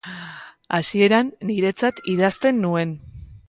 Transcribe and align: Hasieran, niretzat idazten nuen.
Hasieran, 0.77 1.31
niretzat 1.51 2.03
idazten 2.17 2.67
nuen. 2.67 2.99